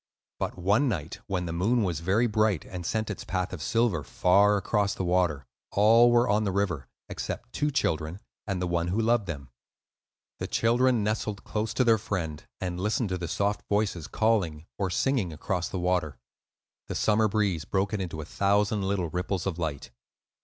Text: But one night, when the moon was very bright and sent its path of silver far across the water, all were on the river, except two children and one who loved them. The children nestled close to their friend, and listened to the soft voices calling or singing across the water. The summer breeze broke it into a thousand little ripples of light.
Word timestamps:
But 0.39 0.57
one 0.57 0.89
night, 0.89 1.19
when 1.27 1.45
the 1.45 1.53
moon 1.53 1.83
was 1.83 1.99
very 1.99 2.25
bright 2.25 2.65
and 2.65 2.87
sent 2.87 3.11
its 3.11 3.23
path 3.23 3.53
of 3.53 3.61
silver 3.61 4.01
far 4.03 4.57
across 4.57 4.95
the 4.95 5.03
water, 5.03 5.45
all 5.73 6.09
were 6.11 6.27
on 6.27 6.43
the 6.43 6.51
river, 6.51 6.87
except 7.07 7.53
two 7.53 7.69
children 7.69 8.19
and 8.47 8.63
one 8.63 8.87
who 8.87 8.99
loved 8.99 9.27
them. 9.27 9.49
The 10.39 10.47
children 10.47 11.03
nestled 11.03 11.43
close 11.43 11.71
to 11.75 11.83
their 11.83 11.99
friend, 11.99 12.43
and 12.59 12.79
listened 12.81 13.09
to 13.09 13.17
the 13.19 13.27
soft 13.27 13.61
voices 13.69 14.07
calling 14.07 14.65
or 14.79 14.89
singing 14.89 15.31
across 15.31 15.69
the 15.69 15.77
water. 15.77 16.17
The 16.87 16.95
summer 16.95 17.27
breeze 17.27 17.63
broke 17.63 17.93
it 17.93 18.01
into 18.01 18.21
a 18.21 18.25
thousand 18.25 18.81
little 18.83 19.11
ripples 19.11 19.45
of 19.45 19.59
light. 19.59 19.91